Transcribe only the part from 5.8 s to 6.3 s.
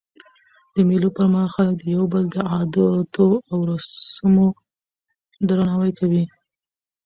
کوي.